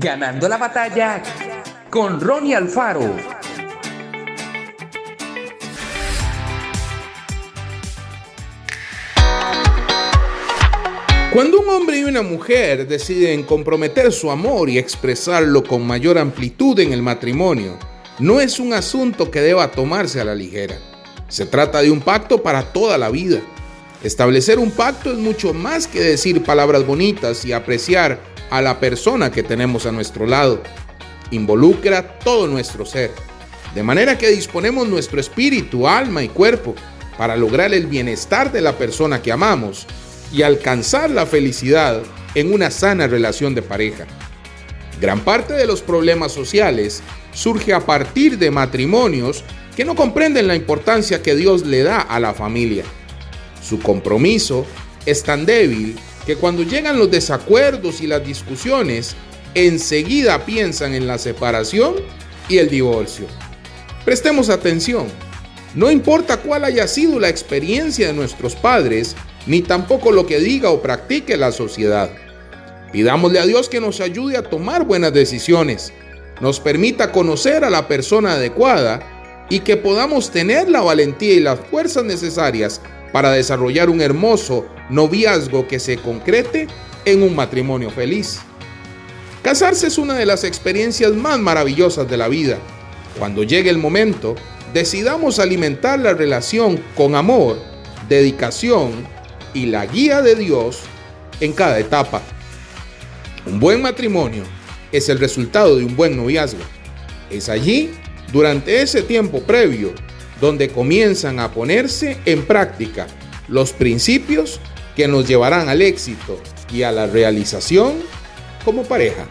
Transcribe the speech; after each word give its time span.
Ganando 0.00 0.48
la 0.48 0.58
batalla 0.58 1.20
con 1.90 2.20
Ronnie 2.20 2.54
Alfaro. 2.54 3.16
Cuando 11.32 11.58
un 11.58 11.68
hombre 11.68 11.98
y 11.98 12.04
una 12.04 12.22
mujer 12.22 12.86
deciden 12.86 13.42
comprometer 13.42 14.12
su 14.12 14.30
amor 14.30 14.70
y 14.70 14.78
expresarlo 14.78 15.64
con 15.64 15.84
mayor 15.84 16.16
amplitud 16.16 16.78
en 16.78 16.92
el 16.92 17.02
matrimonio, 17.02 17.76
no 18.20 18.40
es 18.40 18.60
un 18.60 18.74
asunto 18.74 19.32
que 19.32 19.40
deba 19.40 19.72
tomarse 19.72 20.20
a 20.20 20.24
la 20.24 20.36
ligera. 20.36 20.78
Se 21.26 21.44
trata 21.44 21.82
de 21.82 21.90
un 21.90 22.02
pacto 22.02 22.40
para 22.40 22.72
toda 22.72 22.98
la 22.98 23.10
vida. 23.10 23.40
Establecer 24.04 24.60
un 24.60 24.70
pacto 24.70 25.10
es 25.10 25.18
mucho 25.18 25.52
más 25.52 25.88
que 25.88 26.00
decir 26.00 26.44
palabras 26.44 26.86
bonitas 26.86 27.44
y 27.44 27.52
apreciar 27.52 28.37
a 28.50 28.62
la 28.62 28.80
persona 28.80 29.30
que 29.30 29.42
tenemos 29.42 29.86
a 29.86 29.92
nuestro 29.92 30.26
lado. 30.26 30.62
Involucra 31.30 32.18
todo 32.18 32.46
nuestro 32.46 32.86
ser, 32.86 33.12
de 33.74 33.82
manera 33.82 34.16
que 34.16 34.28
disponemos 34.28 34.88
nuestro 34.88 35.20
espíritu, 35.20 35.86
alma 35.86 36.22
y 36.22 36.28
cuerpo 36.28 36.74
para 37.16 37.36
lograr 37.36 37.74
el 37.74 37.86
bienestar 37.86 38.52
de 38.52 38.60
la 38.60 38.78
persona 38.78 39.20
que 39.20 39.32
amamos 39.32 39.86
y 40.32 40.42
alcanzar 40.42 41.10
la 41.10 41.26
felicidad 41.26 42.02
en 42.34 42.52
una 42.52 42.70
sana 42.70 43.06
relación 43.06 43.54
de 43.54 43.62
pareja. 43.62 44.06
Gran 45.00 45.20
parte 45.20 45.54
de 45.54 45.66
los 45.66 45.82
problemas 45.82 46.32
sociales 46.32 47.02
surge 47.32 47.72
a 47.72 47.80
partir 47.80 48.38
de 48.38 48.50
matrimonios 48.50 49.44
que 49.76 49.84
no 49.84 49.94
comprenden 49.94 50.48
la 50.48 50.56
importancia 50.56 51.22
que 51.22 51.36
Dios 51.36 51.64
le 51.64 51.82
da 51.82 52.00
a 52.00 52.18
la 52.18 52.34
familia. 52.34 52.84
Su 53.62 53.80
compromiso 53.80 54.66
es 55.06 55.22
tan 55.22 55.46
débil 55.46 55.96
que 56.28 56.36
cuando 56.36 56.62
llegan 56.62 56.98
los 56.98 57.10
desacuerdos 57.10 58.02
y 58.02 58.06
las 58.06 58.22
discusiones, 58.22 59.16
enseguida 59.54 60.44
piensan 60.44 60.92
en 60.92 61.06
la 61.06 61.16
separación 61.16 61.94
y 62.50 62.58
el 62.58 62.68
divorcio. 62.68 63.24
Prestemos 64.04 64.50
atención. 64.50 65.06
No 65.74 65.90
importa 65.90 66.36
cuál 66.36 66.64
haya 66.64 66.86
sido 66.86 67.18
la 67.18 67.30
experiencia 67.30 68.08
de 68.08 68.12
nuestros 68.12 68.56
padres, 68.56 69.16
ni 69.46 69.62
tampoco 69.62 70.12
lo 70.12 70.26
que 70.26 70.38
diga 70.38 70.68
o 70.68 70.82
practique 70.82 71.38
la 71.38 71.50
sociedad. 71.50 72.10
Pidámosle 72.92 73.38
a 73.38 73.46
Dios 73.46 73.70
que 73.70 73.80
nos 73.80 74.02
ayude 74.02 74.36
a 74.36 74.42
tomar 74.42 74.84
buenas 74.84 75.14
decisiones, 75.14 75.94
nos 76.42 76.60
permita 76.60 77.10
conocer 77.10 77.64
a 77.64 77.70
la 77.70 77.88
persona 77.88 78.32
adecuada 78.32 79.46
y 79.48 79.60
que 79.60 79.78
podamos 79.78 80.30
tener 80.30 80.68
la 80.68 80.82
valentía 80.82 81.32
y 81.32 81.40
las 81.40 81.58
fuerzas 81.58 82.04
necesarias 82.04 82.82
para 83.12 83.32
desarrollar 83.32 83.90
un 83.90 84.00
hermoso 84.00 84.66
noviazgo 84.90 85.66
que 85.66 85.78
se 85.78 85.98
concrete 85.98 86.66
en 87.04 87.22
un 87.22 87.34
matrimonio 87.34 87.90
feliz. 87.90 88.40
Casarse 89.42 89.86
es 89.86 89.98
una 89.98 90.14
de 90.14 90.26
las 90.26 90.44
experiencias 90.44 91.12
más 91.12 91.38
maravillosas 91.38 92.08
de 92.08 92.16
la 92.16 92.28
vida. 92.28 92.58
Cuando 93.18 93.42
llegue 93.42 93.70
el 93.70 93.78
momento, 93.78 94.34
decidamos 94.74 95.38
alimentar 95.38 95.98
la 95.98 96.12
relación 96.12 96.80
con 96.94 97.14
amor, 97.14 97.58
dedicación 98.08 98.92
y 99.54 99.66
la 99.66 99.86
guía 99.86 100.22
de 100.22 100.34
Dios 100.34 100.80
en 101.40 101.52
cada 101.52 101.78
etapa. 101.78 102.20
Un 103.46 103.60
buen 103.60 103.80
matrimonio 103.80 104.42
es 104.92 105.08
el 105.08 105.18
resultado 105.18 105.76
de 105.76 105.84
un 105.84 105.96
buen 105.96 106.16
noviazgo. 106.16 106.62
Es 107.30 107.48
allí, 107.48 107.92
durante 108.32 108.82
ese 108.82 109.02
tiempo 109.02 109.40
previo, 109.40 109.94
donde 110.40 110.68
comienzan 110.68 111.40
a 111.40 111.52
ponerse 111.52 112.18
en 112.24 112.44
práctica 112.46 113.06
los 113.48 113.72
principios 113.72 114.60
que 114.96 115.08
nos 115.08 115.26
llevarán 115.26 115.68
al 115.68 115.82
éxito 115.82 116.40
y 116.72 116.82
a 116.82 116.92
la 116.92 117.06
realización 117.06 117.94
como 118.64 118.84
pareja. 118.84 119.26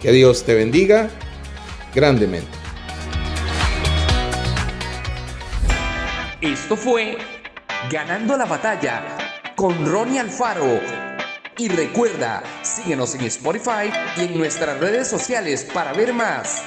Que 0.00 0.12
Dios 0.12 0.44
te 0.44 0.54
bendiga 0.54 1.10
grandemente. 1.94 2.48
Esto 6.40 6.76
fue 6.76 7.18
Ganando 7.88 8.36
la 8.36 8.44
batalla 8.44 9.16
con 9.56 9.86
Ronnie 9.86 10.20
Alfaro. 10.20 10.80
Y 11.56 11.68
recuerda, 11.68 12.42
síguenos 12.62 13.14
en 13.14 13.22
Spotify 13.22 13.90
y 14.16 14.26
en 14.26 14.38
nuestras 14.38 14.78
redes 14.78 15.08
sociales 15.08 15.66
para 15.72 15.92
ver 15.92 16.12
más. 16.12 16.62